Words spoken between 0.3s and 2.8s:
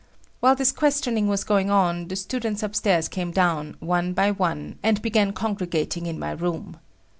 While this questioning was going on, the students